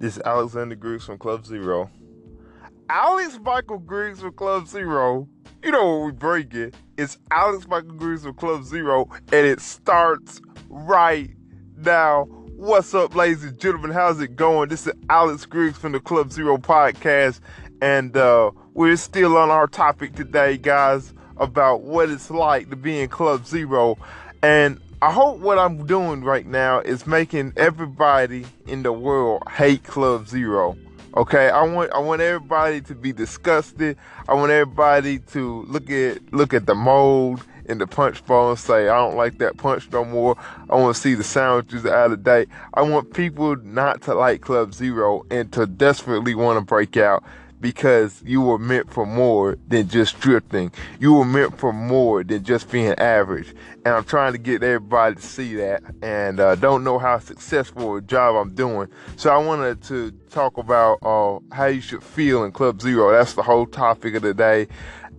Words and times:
This 0.00 0.16
is 0.16 0.22
Alexander 0.24 0.76
Griggs 0.76 1.04
from 1.04 1.18
Club 1.18 1.44
Zero. 1.44 1.90
Alex 2.88 3.36
Michael 3.42 3.78
Griggs 3.78 4.20
from 4.20 4.32
Club 4.32 4.68
Zero. 4.68 5.28
You 5.60 5.72
know 5.72 5.96
what 5.96 6.06
we 6.06 6.12
break 6.12 6.54
it. 6.54 6.76
It's 6.96 7.18
Alex 7.32 7.66
Michael 7.66 7.94
Griggs 7.94 8.22
from 8.22 8.34
Club 8.34 8.62
Zero, 8.62 9.08
and 9.32 9.44
it 9.44 9.60
starts 9.60 10.40
right 10.68 11.30
now. 11.76 12.26
What's 12.54 12.94
up, 12.94 13.16
ladies 13.16 13.42
and 13.42 13.58
gentlemen? 13.58 13.90
How's 13.90 14.20
it 14.20 14.36
going? 14.36 14.68
This 14.68 14.86
is 14.86 14.92
Alex 15.10 15.44
Griggs 15.46 15.76
from 15.76 15.90
the 15.90 15.98
Club 15.98 16.30
Zero 16.30 16.58
podcast, 16.58 17.40
and 17.82 18.16
uh, 18.16 18.52
we're 18.74 18.94
still 18.94 19.36
on 19.36 19.50
our 19.50 19.66
topic 19.66 20.14
today, 20.14 20.58
guys, 20.58 21.12
about 21.38 21.80
what 21.80 22.08
it's 22.08 22.30
like 22.30 22.70
to 22.70 22.76
be 22.76 23.00
in 23.00 23.08
Club 23.08 23.46
Zero. 23.46 23.98
And 24.44 24.80
I 25.00 25.12
hope 25.12 25.38
what 25.38 25.60
I'm 25.60 25.86
doing 25.86 26.24
right 26.24 26.44
now 26.44 26.80
is 26.80 27.06
making 27.06 27.52
everybody 27.56 28.46
in 28.66 28.82
the 28.82 28.92
world 28.92 29.44
hate 29.48 29.84
Club 29.84 30.26
Zero. 30.26 30.76
Okay, 31.16 31.50
I 31.50 31.62
want 31.62 31.92
I 31.92 32.00
want 32.00 32.20
everybody 32.20 32.80
to 32.80 32.96
be 32.96 33.12
disgusted. 33.12 33.96
I 34.28 34.34
want 34.34 34.50
everybody 34.50 35.20
to 35.20 35.62
look 35.68 35.88
at 35.88 36.32
look 36.32 36.52
at 36.52 36.66
the 36.66 36.74
mold 36.74 37.44
in 37.66 37.78
the 37.78 37.86
punch 37.86 38.26
bowl 38.26 38.50
and 38.50 38.58
say, 38.58 38.88
I 38.88 38.96
don't 38.96 39.16
like 39.16 39.38
that 39.38 39.56
punch 39.56 39.88
no 39.92 40.04
more. 40.04 40.36
I 40.68 40.74
want 40.74 40.96
to 40.96 41.00
see 41.00 41.14
the 41.14 41.22
sandwiches 41.22 41.86
out 41.86 42.10
of 42.10 42.24
date. 42.24 42.48
I 42.74 42.82
want 42.82 43.14
people 43.14 43.54
not 43.54 44.02
to 44.02 44.14
like 44.14 44.40
Club 44.40 44.74
Zero 44.74 45.24
and 45.30 45.52
to 45.52 45.66
desperately 45.66 46.34
want 46.34 46.58
to 46.58 46.64
break 46.64 46.96
out 46.96 47.22
because 47.60 48.22
you 48.24 48.40
were 48.40 48.58
meant 48.58 48.92
for 48.92 49.04
more 49.04 49.58
than 49.66 49.88
just 49.88 50.20
drifting. 50.20 50.72
You 51.00 51.14
were 51.14 51.24
meant 51.24 51.58
for 51.58 51.72
more 51.72 52.22
than 52.22 52.44
just 52.44 52.70
being 52.70 52.92
average. 52.94 53.54
And 53.84 53.94
I'm 53.94 54.04
trying 54.04 54.32
to 54.32 54.38
get 54.38 54.62
everybody 54.62 55.16
to 55.16 55.22
see 55.22 55.56
that 55.56 55.82
and 56.02 56.38
uh, 56.40 56.54
don't 56.54 56.84
know 56.84 56.98
how 56.98 57.18
successful 57.18 57.96
a 57.96 58.02
job 58.02 58.36
I'm 58.36 58.54
doing. 58.54 58.88
So 59.16 59.30
I 59.30 59.38
wanted 59.38 59.82
to 59.84 60.12
talk 60.30 60.58
about 60.58 60.98
uh, 61.02 61.40
how 61.52 61.66
you 61.66 61.80
should 61.80 62.02
feel 62.02 62.44
in 62.44 62.52
Club 62.52 62.80
Zero. 62.80 63.10
That's 63.10 63.34
the 63.34 63.42
whole 63.42 63.66
topic 63.66 64.14
of 64.14 64.22
the 64.22 64.34
day. 64.34 64.68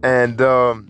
And 0.03 0.41
um, 0.41 0.87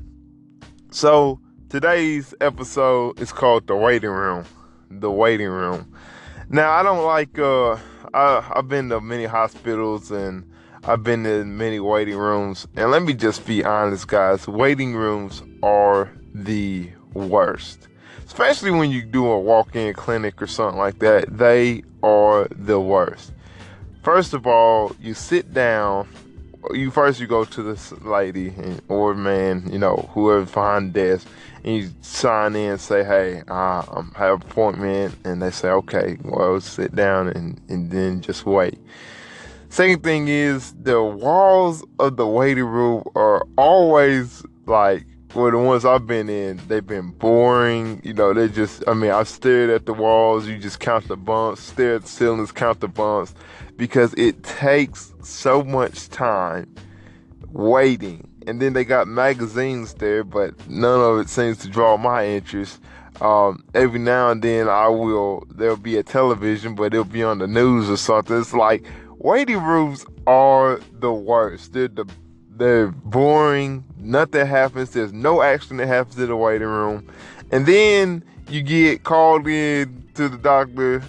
so 0.92 1.40
today's 1.70 2.34
episode 2.42 3.20
is 3.20 3.32
called 3.32 3.68
The 3.68 3.76
Waiting 3.76 4.12
Room. 4.12 4.46
The 4.92 5.10
Waiting 5.12 5.50
Room. 5.50 5.92
Now, 6.50 6.72
I 6.72 6.84
don't 6.84 7.06
like, 7.06 7.38
uh, 7.38 7.78
I, 8.14 8.52
I've 8.56 8.68
been 8.68 8.90
to 8.90 9.00
many 9.02 9.26
hospitals 9.26 10.10
and 10.10 10.50
I've 10.86 11.04
been 11.04 11.26
in 11.26 11.58
many 11.58 11.80
waiting 11.80 12.16
rooms, 12.16 12.66
and 12.76 12.90
let 12.90 13.04
me 13.04 13.14
just 13.14 13.46
be 13.46 13.64
honest, 13.66 14.08
guys. 14.08 14.48
Waiting 14.48 14.96
rooms 14.96 15.44
are 15.62 16.10
the 16.34 16.90
worst, 17.14 17.90
especially 18.26 18.72
when 18.72 18.90
you 18.90 19.02
do 19.02 19.28
a 19.28 19.40
walk-in 19.40 19.94
clinic 19.94 20.42
or 20.42 20.48
something 20.48 20.80
like 20.80 21.00
that. 21.00 21.38
They 21.38 21.84
are 22.02 22.48
the 22.52 22.80
worst. 22.80 23.34
First 24.04 24.34
of 24.34 24.48
all, 24.48 24.96
you 25.02 25.14
sit 25.14 25.54
down. 25.54 26.08
You 26.72 26.92
first 26.92 27.20
you 27.20 27.28
go 27.28 27.44
to 27.46 27.64
this 27.64 27.92
lady 28.02 28.54
or 28.88 29.14
man, 29.14 29.70
you 29.72 29.80
know, 29.80 30.10
whoever's 30.14 30.52
behind 30.52 30.94
the 30.94 31.02
desk, 31.02 31.28
and 31.64 31.76
you 31.76 31.90
sign 32.02 32.56
in 32.56 32.72
and 32.72 32.82
say, 32.82 33.04
"Hey, 33.04 33.44
uh, 33.50 33.84
I 33.84 34.04
have 34.16 34.42
an 34.42 34.50
appointment," 34.50 35.16
and 35.26 35.42
they 35.42 35.52
say, 35.52 35.70
"Okay, 35.70 36.18
well, 36.24 36.60
sit 36.62 36.96
down 36.96 37.28
and 37.30 37.60
and 37.68 37.92
then 37.92 38.22
just 38.22 38.46
wait." 38.46 38.80
Second 39.70 40.04
thing 40.04 40.28
is 40.28 40.74
the 40.82 41.02
walls 41.02 41.86
of 42.00 42.18
the 42.18 42.26
waiting 42.26 42.66
room 42.66 43.04
are 43.16 43.46
always 43.56 44.44
like 44.66 45.06
well 45.36 45.52
the 45.52 45.60
ones 45.60 45.86
I've 45.86 46.08
been 46.08 46.28
in, 46.28 46.60
they've 46.68 46.86
been 46.86 47.12
boring. 47.12 48.02
You 48.04 48.16
know, 48.16 48.34
they 48.34 48.48
just 48.50 48.84
I 48.88 48.96
mean 48.96 49.12
I 49.12 49.24
stared 49.24 49.70
at 49.70 49.86
the 49.86 49.94
walls, 49.94 50.48
you 50.48 50.58
just 50.58 50.80
count 50.80 51.08
the 51.08 51.16
bumps, 51.16 51.62
stare 51.62 51.96
at 51.96 52.02
the 52.02 52.08
ceilings, 52.08 52.52
count 52.52 52.80
the 52.80 52.88
bumps, 52.88 53.36
because 53.78 54.14
it 54.16 54.44
takes 54.44 55.14
so 55.22 55.64
much 55.64 56.10
time 56.10 56.74
waiting. 57.52 58.28
And 58.48 58.60
then 58.60 58.74
they 58.74 58.84
got 58.84 59.08
magazines 59.08 59.94
there, 59.94 60.24
but 60.24 60.68
none 60.68 61.00
of 61.00 61.20
it 61.20 61.30
seems 61.30 61.60
to 61.60 61.70
draw 61.70 61.96
my 61.96 62.26
interest. 62.26 62.82
Um, 63.22 63.64
every 63.76 64.00
now 64.00 64.32
and 64.32 64.42
then 64.42 64.68
I 64.68 64.88
will 64.88 65.46
there'll 65.52 65.78
be 65.78 65.98
a 65.98 66.04
television, 66.04 66.74
but 66.74 66.86
it'll 66.86 67.04
be 67.04 67.22
on 67.24 67.38
the 67.38 67.48
news 67.48 67.88
or 67.88 67.98
something. 67.98 68.40
It's 68.40 68.54
like 68.54 68.84
waiting 69.20 69.62
rooms 69.62 70.06
are 70.26 70.80
the 71.00 71.14
worst. 71.14 71.74
They're 71.74 71.88
the 71.88 72.06
they're 72.50 72.88
boring. 72.88 73.86
Nothing 73.98 74.46
happens. 74.46 74.92
There's 74.92 75.14
no 75.14 75.42
action 75.42 75.78
that 75.78 75.88
happens 75.88 76.20
in 76.20 76.28
the 76.28 76.36
waiting 76.36 76.68
room. 76.68 77.08
And 77.52 77.66
then 77.66 78.24
you 78.50 78.62
get 78.62 79.04
called 79.04 79.48
in 79.48 80.04
to 80.16 80.28
the 80.28 80.38
doctor 80.38 81.02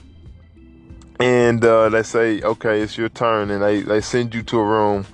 and 1.18 1.64
uh, 1.64 1.88
they 1.88 2.02
say, 2.04 2.40
okay, 2.42 2.80
it's 2.80 2.96
your 2.96 3.08
turn. 3.08 3.50
And 3.50 3.62
they, 3.62 3.82
they 3.82 4.00
send 4.00 4.34
you 4.34 4.42
to 4.44 4.58
a 4.58 4.64
room 4.64 5.04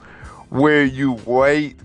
where 0.51 0.85
you 0.85 1.13
wait 1.25 1.77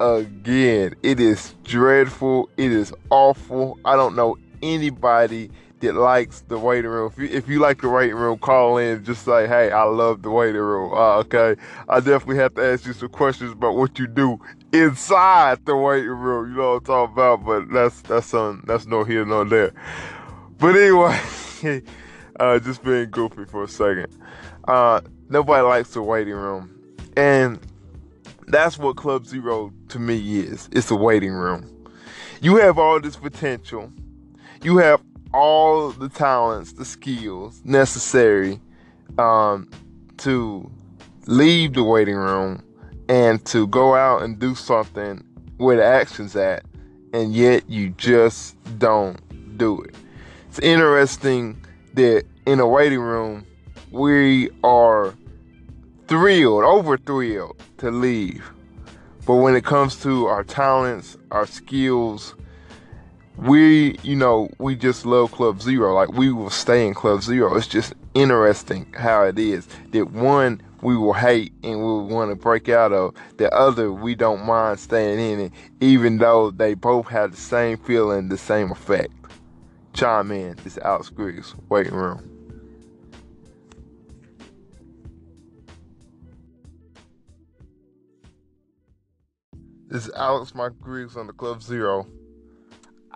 again. 0.00 0.94
It 1.02 1.20
is 1.20 1.54
dreadful. 1.64 2.48
It 2.56 2.72
is 2.72 2.92
awful. 3.10 3.78
I 3.84 3.94
don't 3.94 4.16
know 4.16 4.38
anybody 4.62 5.50
that 5.80 5.94
likes 5.94 6.42
the 6.48 6.58
waiting 6.58 6.90
room. 6.90 7.12
If 7.12 7.18
you, 7.18 7.36
if 7.36 7.48
you 7.48 7.58
like 7.60 7.80
the 7.82 7.88
waiting 7.88 8.16
room, 8.16 8.38
call 8.38 8.78
in. 8.78 9.04
Just 9.04 9.24
say, 9.24 9.46
hey, 9.46 9.70
I 9.70 9.84
love 9.84 10.22
the 10.22 10.30
waiting 10.30 10.60
room. 10.60 10.92
Uh, 10.92 11.18
okay, 11.18 11.56
I 11.88 12.00
definitely 12.00 12.36
have 12.36 12.54
to 12.54 12.64
ask 12.64 12.86
you 12.86 12.92
some 12.92 13.08
questions 13.10 13.52
about 13.52 13.76
what 13.76 13.98
you 13.98 14.06
do 14.06 14.38
inside 14.72 15.64
the 15.64 15.76
waiting 15.76 16.10
room. 16.10 16.50
You 16.50 16.56
know 16.58 16.70
what 16.72 16.76
I'm 16.78 16.84
talking 16.84 17.12
about? 17.14 17.44
But 17.44 17.72
that's 17.72 18.02
that's 18.02 18.34
on 18.34 18.64
that's 18.66 18.86
no 18.86 19.04
here 19.04 19.24
nor 19.24 19.44
there. 19.44 19.72
But 20.58 20.76
anyway, 20.76 21.20
uh, 22.40 22.58
just 22.58 22.82
being 22.82 23.10
goofy 23.10 23.44
for 23.44 23.64
a 23.64 23.68
second. 23.68 24.08
Uh, 24.66 25.00
nobody 25.28 25.62
likes 25.62 25.90
the 25.90 26.02
waiting 26.02 26.34
room, 26.34 26.74
and 27.16 27.60
that's 28.48 28.78
what 28.78 28.96
Club 28.96 29.26
Zero 29.26 29.72
to 29.90 29.98
me 29.98 30.40
is. 30.40 30.68
It's 30.72 30.90
a 30.90 30.96
waiting 30.96 31.32
room. 31.32 31.70
You 32.40 32.56
have 32.56 32.78
all 32.78 33.00
this 33.00 33.16
potential. 33.16 33.92
You 34.62 34.78
have 34.78 35.00
all 35.32 35.90
the 35.90 36.08
talents, 36.08 36.72
the 36.72 36.84
skills 36.84 37.60
necessary 37.64 38.60
um, 39.18 39.70
to 40.18 40.70
leave 41.26 41.74
the 41.74 41.84
waiting 41.84 42.16
room 42.16 42.62
and 43.08 43.44
to 43.46 43.66
go 43.66 43.94
out 43.94 44.22
and 44.22 44.38
do 44.38 44.54
something 44.54 45.24
where 45.56 45.76
the 45.76 45.84
action's 45.84 46.36
at, 46.36 46.64
and 47.12 47.34
yet 47.34 47.68
you 47.68 47.90
just 47.90 48.56
don't 48.78 49.58
do 49.58 49.80
it. 49.82 49.94
It's 50.48 50.58
interesting 50.60 51.64
that 51.94 52.24
in 52.46 52.60
a 52.60 52.66
waiting 52.66 53.00
room, 53.00 53.46
we 53.90 54.50
are 54.62 55.14
thrilled, 56.06 56.64
over 56.64 56.96
thrilled 56.96 57.60
to 57.78 57.90
leave. 57.90 58.50
But 59.26 59.36
when 59.36 59.54
it 59.54 59.64
comes 59.64 60.00
to 60.02 60.26
our 60.26 60.44
talents, 60.44 61.18
our 61.30 61.46
skills, 61.46 62.34
we, 63.38 63.96
you 64.02 64.16
know, 64.16 64.50
we 64.58 64.74
just 64.74 65.06
love 65.06 65.30
Club 65.30 65.62
Zero. 65.62 65.94
Like 65.94 66.12
we 66.12 66.32
will 66.32 66.50
stay 66.50 66.86
in 66.86 66.94
Club 66.94 67.22
Zero. 67.22 67.56
It's 67.56 67.68
just 67.68 67.94
interesting 68.14 68.92
how 68.96 69.22
it 69.22 69.38
is 69.38 69.68
that 69.92 70.10
one 70.10 70.60
we 70.82 70.96
will 70.96 71.12
hate 71.12 71.52
and 71.62 71.78
we 71.78 71.84
will 71.84 72.06
want 72.08 72.30
to 72.30 72.36
break 72.36 72.68
out 72.68 72.92
of. 72.92 73.14
The 73.36 73.52
other 73.54 73.92
we 73.92 74.16
don't 74.16 74.44
mind 74.44 74.80
staying 74.80 75.20
in 75.20 75.40
it, 75.40 75.52
even 75.80 76.18
though 76.18 76.50
they 76.50 76.74
both 76.74 77.06
have 77.08 77.30
the 77.30 77.36
same 77.36 77.78
feeling, 77.78 78.28
the 78.28 78.38
same 78.38 78.72
effect. 78.72 79.12
Chime 79.92 80.32
in. 80.32 80.58
Is 80.64 80.78
Alex 80.78 81.08
Griggs, 81.08 81.54
waiting 81.68 81.94
room. 81.94 82.28
This 89.88 90.06
is 90.06 90.12
Alex 90.14 90.54
Mike 90.54 90.78
Griggs 90.80 91.16
on 91.16 91.26
the 91.28 91.32
Club 91.32 91.62
Zero. 91.62 92.06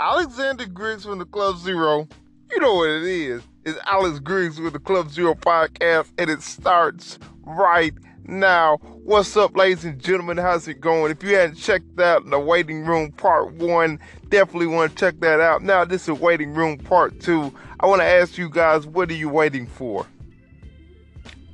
Alexander 0.04 0.66
Griggs 0.66 1.04
from 1.04 1.20
the 1.20 1.24
Club 1.24 1.58
Zero. 1.58 2.08
You 2.50 2.58
know 2.58 2.74
what 2.74 2.88
it 2.88 3.04
is. 3.04 3.40
It's 3.64 3.78
Alex 3.86 4.18
Griggs 4.18 4.60
with 4.60 4.72
the 4.72 4.80
Club 4.80 5.10
Zero 5.12 5.32
podcast, 5.36 6.10
and 6.18 6.28
it 6.28 6.42
starts 6.42 7.20
right 7.44 7.94
now. 8.24 8.78
What's 9.04 9.36
up, 9.36 9.56
ladies 9.56 9.84
and 9.84 10.00
gentlemen? 10.00 10.38
How's 10.38 10.66
it 10.66 10.80
going? 10.80 11.12
If 11.12 11.22
you 11.22 11.36
hadn't 11.36 11.54
checked 11.54 12.00
out 12.00 12.28
the 12.28 12.40
waiting 12.40 12.84
room 12.84 13.12
part 13.12 13.52
one, 13.52 14.00
definitely 14.28 14.66
want 14.66 14.90
to 14.90 14.98
check 14.98 15.20
that 15.20 15.38
out. 15.38 15.62
Now, 15.62 15.84
this 15.84 16.08
is 16.08 16.18
waiting 16.18 16.52
room 16.52 16.78
part 16.78 17.20
two. 17.20 17.54
I 17.78 17.86
want 17.86 18.00
to 18.00 18.06
ask 18.06 18.36
you 18.36 18.50
guys, 18.50 18.84
what 18.84 19.08
are 19.08 19.14
you 19.14 19.28
waiting 19.28 19.68
for? 19.68 20.04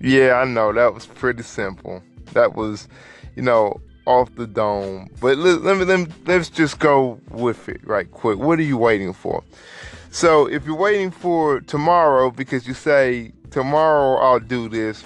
Yeah, 0.01 0.41
I 0.41 0.47
know 0.47 0.73
that 0.73 0.95
was 0.95 1.05
pretty 1.05 1.43
simple. 1.43 2.03
That 2.33 2.55
was, 2.55 2.89
you 3.37 3.43
know, 3.43 3.79
off 4.09 4.35
the 4.37 4.47
dome. 4.47 5.09
But 5.21 5.39
let, 5.39 5.63
let 5.63 5.79
me 5.79 5.85
let 5.85 6.09
let's 6.27 6.51
just 6.51 6.81
go 6.81 7.21
with 7.31 7.69
it 7.69 7.87
right 7.87 8.11
quick. 8.11 8.39
What 8.39 8.59
are 8.59 8.63
you 8.63 8.79
waiting 8.79 9.13
for? 9.13 9.45
So 10.11 10.47
if 10.47 10.67
you're 10.67 10.77
waiting 10.77 11.11
for 11.13 11.61
tomorrow 11.61 12.31
because 12.31 12.67
you 12.69 12.75
say 12.75 13.33
tomorrow 13.51 14.19
I'll 14.21 14.41
do 14.41 14.69
this, 14.69 15.05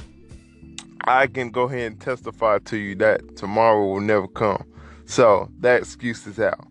I 1.06 1.26
can 1.28 1.50
go 1.50 1.64
ahead 1.64 1.92
and 1.92 2.00
testify 2.00 2.60
to 2.60 2.76
you 2.78 2.94
that 2.96 3.36
tomorrow 3.36 3.86
will 3.86 4.00
never 4.00 4.28
come. 4.28 4.64
So 5.06 5.50
that 5.60 5.82
excuse 5.82 6.26
is 6.26 6.40
out. 6.40 6.66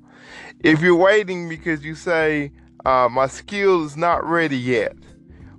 If 0.61 0.81
you're 0.81 0.95
waiting 0.95 1.49
because 1.49 1.83
you 1.85 1.95
say 1.95 2.51
uh, 2.85 3.09
my 3.11 3.27
skill 3.27 3.85
is 3.85 3.97
not 3.97 4.25
ready 4.25 4.57
yet, 4.57 4.95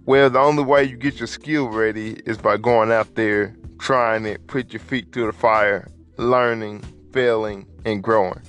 Well, 0.04 0.30
the 0.30 0.40
only 0.40 0.64
way 0.64 0.84
you 0.84 0.96
get 0.96 1.20
your 1.20 1.28
skill 1.28 1.68
ready 1.68 2.20
is 2.26 2.38
by 2.38 2.56
going 2.56 2.90
out 2.90 3.14
there, 3.14 3.54
trying 3.78 4.26
it, 4.26 4.48
put 4.48 4.72
your 4.72 4.80
feet 4.80 5.12
to 5.12 5.26
the 5.26 5.32
fire, 5.32 5.88
learning, 6.16 6.82
failing, 7.12 7.66
and 7.84 8.02
growing. 8.02 8.40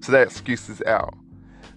So 0.00 0.12
that 0.12 0.28
excuse 0.28 0.68
is 0.68 0.82
out. 0.82 1.14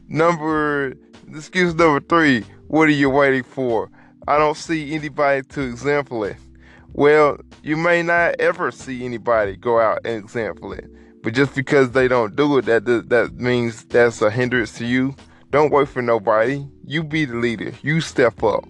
Number 0.08 0.94
excuse 1.34 1.74
number 1.76 2.00
three, 2.00 2.46
what 2.68 2.88
are 2.88 2.92
you 2.92 3.10
waiting 3.10 3.44
for? 3.44 3.90
I 4.28 4.38
don't 4.38 4.58
see 4.58 4.94
anybody 4.94 5.44
to 5.50 5.62
example 5.62 6.24
it. 6.24 6.38
Well, 6.94 7.38
you 7.62 7.78
may 7.78 8.02
not 8.02 8.36
ever 8.40 8.72
see 8.72 9.04
anybody 9.04 9.58
go 9.58 9.80
out 9.80 10.00
and 10.06 10.24
example 10.24 10.74
it. 10.74 10.86
But 11.22 11.34
just 11.34 11.56
because 11.56 11.92
they 11.92 12.08
don't 12.08 12.36
do 12.36 12.58
it, 12.60 12.66
that 12.66 12.86
that 12.86 13.34
means 13.34 13.84
that's 13.86 14.22
a 14.22 14.30
hindrance 14.30 14.74
to 14.78 14.86
you. 14.86 15.16
Don't 15.52 15.72
wait 15.72 15.88
for 15.88 16.02
nobody. 16.02 16.66
You 16.86 17.04
be 17.04 17.26
the 17.26 17.36
leader. 17.36 17.74
You 17.82 18.02
step 18.02 18.44
up. 18.44 18.66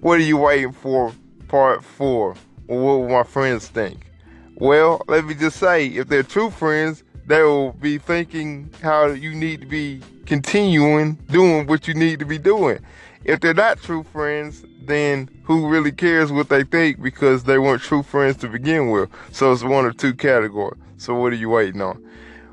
What 0.00 0.18
are 0.18 0.22
you 0.22 0.36
waiting 0.36 0.72
for? 0.72 1.12
Part 1.48 1.82
four. 1.82 2.34
what 2.66 2.76
will 2.76 3.08
my 3.08 3.22
friends 3.22 3.68
think? 3.68 4.12
Well, 4.56 5.02
let 5.08 5.24
me 5.24 5.34
just 5.34 5.58
say, 5.58 5.86
if 5.88 6.08
they're 6.08 6.22
true 6.22 6.50
friends, 6.50 7.02
they 7.26 7.42
will 7.42 7.72
be 7.72 7.98
thinking 7.98 8.70
how 8.82 9.06
you 9.06 9.34
need 9.34 9.60
to 9.62 9.66
be 9.66 10.00
continuing 10.26 11.14
doing 11.30 11.66
what 11.66 11.88
you 11.88 11.94
need 11.94 12.20
to 12.20 12.24
be 12.24 12.38
doing. 12.38 12.78
If 13.24 13.40
they're 13.40 13.54
not 13.54 13.82
true 13.82 14.04
friends, 14.04 14.64
then 14.82 15.28
who 15.44 15.68
really 15.68 15.90
cares 15.90 16.30
what 16.30 16.50
they 16.50 16.62
think 16.62 17.02
because 17.02 17.44
they 17.44 17.58
weren't 17.58 17.82
true 17.82 18.02
friends 18.02 18.36
to 18.38 18.48
begin 18.48 18.90
with? 18.90 19.10
So 19.32 19.50
it's 19.50 19.64
one 19.64 19.86
or 19.86 19.92
two 19.92 20.14
categories. 20.14 20.78
So 20.98 21.14
what 21.14 21.32
are 21.32 21.36
you 21.36 21.48
waiting 21.48 21.80
on? 21.80 22.04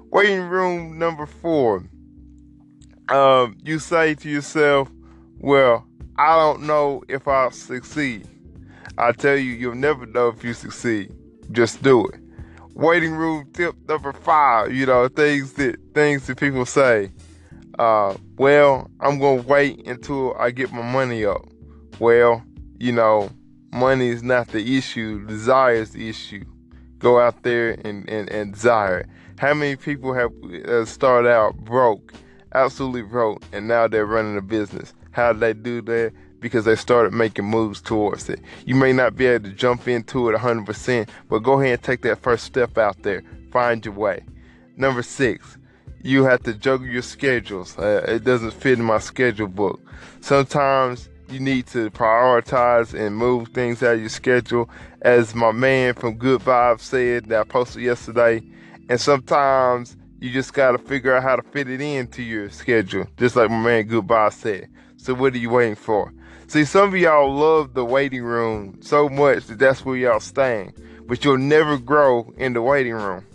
Waiting 0.09 0.41
room 0.41 0.97
number 0.97 1.25
four. 1.25 1.83
Um, 3.09 3.57
you 3.61 3.79
say 3.79 4.15
to 4.15 4.29
yourself, 4.29 4.89
well, 5.37 5.85
I 6.17 6.35
don't 6.35 6.63
know 6.63 7.03
if 7.09 7.27
I'll 7.27 7.51
succeed. 7.51 8.27
I 8.97 9.11
tell 9.11 9.35
you, 9.35 9.51
you'll 9.51 9.75
never 9.75 10.05
know 10.05 10.29
if 10.29 10.43
you 10.43 10.53
succeed. 10.53 11.13
Just 11.51 11.81
do 11.83 12.05
it. 12.07 12.19
Waiting 12.73 13.11
room 13.11 13.49
tip 13.53 13.75
number 13.87 14.13
five. 14.13 14.73
You 14.73 14.85
know 14.85 15.07
things 15.07 15.53
that 15.53 15.77
things 15.93 16.27
that 16.27 16.39
people 16.39 16.65
say. 16.65 17.11
Uh, 17.79 18.15
well, 18.37 18.89
I'm 18.99 19.19
gonna 19.19 19.41
wait 19.41 19.85
until 19.87 20.35
I 20.37 20.51
get 20.51 20.71
my 20.71 20.81
money 20.81 21.25
up. 21.25 21.41
Well, 21.99 22.43
you 22.79 22.91
know, 22.91 23.29
money 23.71 24.09
is 24.09 24.23
not 24.23 24.47
the 24.49 24.77
issue. 24.77 25.25
Desire 25.25 25.75
is 25.75 25.91
the 25.91 26.09
issue. 26.09 26.43
Go 26.99 27.19
out 27.19 27.43
there 27.43 27.71
and, 27.83 28.07
and, 28.09 28.29
and 28.29 28.53
desire 28.53 28.99
it. 28.99 29.09
How 29.37 29.53
many 29.53 29.75
people 29.75 30.13
have 30.13 30.31
uh, 30.67 30.85
started 30.85 31.29
out 31.29 31.57
broke, 31.57 32.13
absolutely 32.53 33.01
broke, 33.01 33.41
and 33.51 33.67
now 33.67 33.87
they're 33.87 34.05
running 34.05 34.37
a 34.37 34.41
business? 34.41 34.93
How 35.11 35.33
they 35.33 35.53
do 35.53 35.81
that? 35.83 36.13
Because 36.41 36.65
they 36.65 36.75
started 36.75 37.13
making 37.13 37.45
moves 37.45 37.81
towards 37.81 38.29
it. 38.29 38.41
You 38.65 38.75
may 38.75 38.91
not 38.91 39.15
be 39.15 39.27
able 39.27 39.49
to 39.49 39.55
jump 39.55 39.87
into 39.87 40.27
it 40.29 40.35
100%, 40.35 41.07
but 41.29 41.39
go 41.39 41.61
ahead 41.61 41.73
and 41.73 41.83
take 41.83 42.01
that 42.01 42.21
first 42.21 42.43
step 42.43 42.77
out 42.77 43.01
there. 43.03 43.23
Find 43.51 43.85
your 43.85 43.93
way. 43.93 44.25
Number 44.75 45.03
six, 45.03 45.57
you 46.03 46.23
have 46.23 46.43
to 46.43 46.53
juggle 46.53 46.87
your 46.87 47.01
schedules. 47.01 47.77
Uh, 47.77 48.03
it 48.07 48.23
doesn't 48.23 48.51
fit 48.51 48.79
in 48.79 48.85
my 48.85 48.97
schedule 48.99 49.47
book. 49.47 49.79
Sometimes 50.21 51.09
you 51.29 51.39
need 51.39 51.67
to 51.67 51.89
prioritize 51.91 52.93
and 52.93 53.15
move 53.15 53.49
things 53.49 53.81
out 53.83 53.95
of 53.95 53.99
your 54.01 54.09
schedule. 54.09 54.69
As 55.01 55.33
my 55.33 55.51
man 55.51 55.93
from 55.93 56.17
Good 56.17 56.41
Vibes 56.41 56.81
said 56.81 57.25
that 57.25 57.41
I 57.41 57.43
posted 57.43 57.83
yesterday, 57.83 58.41
and 58.89 58.99
sometimes 58.99 59.95
you 60.19 60.29
just 60.29 60.53
got 60.53 60.73
to 60.73 60.77
figure 60.77 61.15
out 61.15 61.23
how 61.23 61.35
to 61.35 61.41
fit 61.41 61.69
it 61.69 61.81
into 61.81 62.21
your 62.21 62.49
schedule, 62.49 63.07
just 63.17 63.35
like 63.35 63.49
my 63.49 63.59
man 63.59 63.83
Good 63.83 63.91
Goodbye 63.91 64.29
said. 64.29 64.69
So 65.01 65.15
what 65.15 65.33
are 65.33 65.39
you 65.39 65.49
waiting 65.49 65.73
for? 65.73 66.13
See, 66.45 66.63
some 66.63 66.89
of 66.89 66.95
y'all 66.95 67.33
love 67.33 67.73
the 67.73 67.83
waiting 67.83 68.21
room 68.21 68.77
so 68.83 69.09
much 69.09 69.47
that 69.47 69.57
that's 69.57 69.83
where 69.83 69.95
y'all 69.97 70.19
staying, 70.19 70.75
but 71.07 71.25
you'll 71.25 71.39
never 71.39 71.79
grow 71.79 72.31
in 72.37 72.53
the 72.53 72.61
waiting 72.61 72.93
room. 72.93 73.25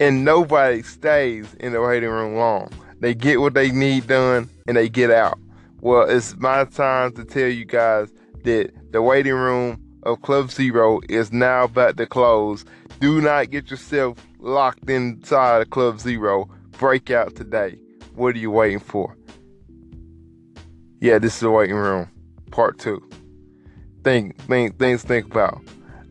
And 0.00 0.24
nobody 0.24 0.82
stays 0.82 1.54
in 1.60 1.74
the 1.74 1.80
waiting 1.80 2.08
room 2.08 2.34
long. 2.34 2.72
They 2.98 3.14
get 3.14 3.40
what 3.40 3.54
they 3.54 3.70
need 3.70 4.08
done 4.08 4.50
and 4.66 4.76
they 4.76 4.88
get 4.88 5.12
out. 5.12 5.38
Well, 5.80 6.10
it's 6.10 6.36
my 6.38 6.64
time 6.64 7.12
to 7.12 7.24
tell 7.24 7.48
you 7.48 7.66
guys 7.66 8.12
that 8.42 8.72
the 8.90 9.00
waiting 9.00 9.34
room 9.34 9.80
of 10.02 10.22
Club 10.22 10.50
Zero 10.50 10.98
is 11.08 11.32
now 11.32 11.64
about 11.64 11.98
to 11.98 12.06
close. 12.06 12.64
Do 12.98 13.20
not 13.20 13.50
get 13.50 13.70
yourself 13.70 14.18
locked 14.40 14.90
inside 14.90 15.62
of 15.62 15.70
Club 15.70 16.00
Zero. 16.00 16.50
Break 16.72 17.12
out 17.12 17.36
today. 17.36 17.78
What 18.16 18.34
are 18.34 18.38
you 18.38 18.50
waiting 18.50 18.80
for? 18.80 19.16
Yeah, 21.00 21.18
this 21.18 21.34
is 21.34 21.40
the 21.40 21.50
waiting 21.50 21.76
room, 21.76 22.08
part 22.50 22.78
two. 22.78 23.02
Think, 24.04 24.36
think, 24.42 24.78
things 24.78 25.02
think 25.02 25.26
about. 25.26 25.62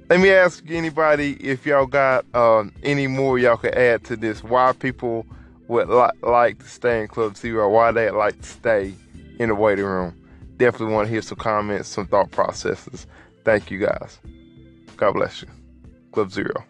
Let 0.09 0.19
me 0.19 0.31
ask 0.31 0.63
anybody 0.69 1.33
if 1.33 1.65
y'all 1.65 1.85
got 1.85 2.25
um, 2.35 2.73
any 2.83 3.07
more 3.07 3.37
y'all 3.37 3.57
could 3.57 3.75
add 3.75 4.03
to 4.05 4.15
this. 4.17 4.43
Why 4.43 4.73
people 4.73 5.27
would 5.67 5.89
li- 5.89 6.09
like 6.23 6.59
to 6.59 6.67
stay 6.67 7.01
in 7.01 7.07
Club 7.07 7.37
Zero? 7.37 7.69
Why 7.69 7.91
they 7.91 8.09
like 8.09 8.41
to 8.41 8.47
stay 8.47 8.95
in 9.39 9.49
the 9.49 9.55
waiting 9.55 9.85
room? 9.85 10.15
Definitely 10.57 10.95
want 10.95 11.07
to 11.07 11.11
hear 11.13 11.21
some 11.21 11.37
comments, 11.37 11.89
some 11.89 12.07
thought 12.07 12.31
processes. 12.31 13.05
Thank 13.45 13.69
you 13.69 13.79
guys. 13.79 14.19
God 14.97 15.13
bless 15.13 15.43
you. 15.43 15.47
Club 16.11 16.31
Zero. 16.31 16.63